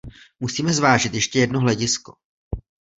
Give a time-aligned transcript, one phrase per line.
[0.39, 2.15] Musíme zvážit ještě jedno hledisko.